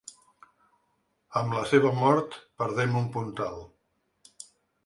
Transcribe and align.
Amb 1.41 1.53
la 1.57 1.61
seva 1.73 1.93
mort, 1.99 2.39
perdem 2.63 2.99
un 3.03 3.07
puntal. 3.19 3.63